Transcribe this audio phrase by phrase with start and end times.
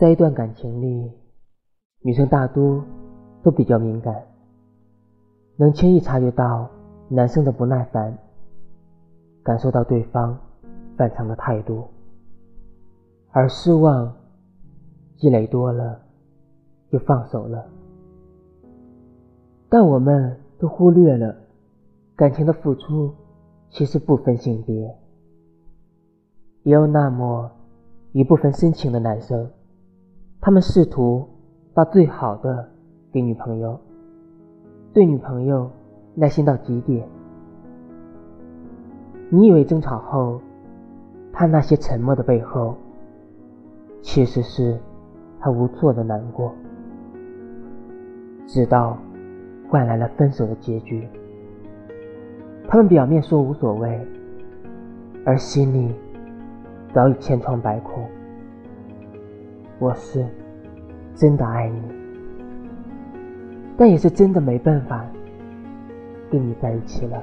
[0.00, 1.12] 在一段感情里，
[2.00, 2.82] 女生大多
[3.42, 4.24] 都比较敏感，
[5.58, 6.66] 能轻易察觉到
[7.10, 8.16] 男生的不耐烦，
[9.42, 10.38] 感受到对方
[10.96, 11.84] 反常的态度，
[13.30, 14.10] 而失望
[15.18, 16.00] 积累多了，
[16.90, 17.62] 就放手了。
[19.68, 21.36] 但我们都忽略了，
[22.16, 23.12] 感情的付出
[23.68, 24.96] 其实不分性别，
[26.62, 27.50] 也有那么
[28.12, 29.46] 一部分深情的男生。
[30.42, 31.28] 他们试图
[31.74, 32.66] 把最好的
[33.12, 33.78] 给女朋友，
[34.92, 35.70] 对女朋友
[36.14, 37.06] 耐心到极点。
[39.28, 40.40] 你以为争吵后，
[41.30, 42.74] 他那些沉默的背后，
[44.00, 44.78] 其实是
[45.38, 46.54] 他无措的难过，
[48.46, 48.96] 直到
[49.68, 51.06] 换来了分手的结局。
[52.66, 54.00] 他们表面说无所谓，
[55.26, 55.94] 而心里
[56.94, 58.08] 早已千疮百孔。
[59.80, 60.24] 我是
[61.14, 61.82] 真的爱你，
[63.78, 65.04] 但也是真的没办法
[66.30, 67.20] 跟你在一起了。